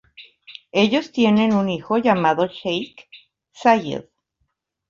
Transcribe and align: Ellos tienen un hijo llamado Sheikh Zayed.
Ellos 0.71 1.11
tienen 1.11 1.53
un 1.53 1.69
hijo 1.69 1.99
llamado 1.99 2.47
Sheikh 2.47 3.07
Zayed. 3.55 4.05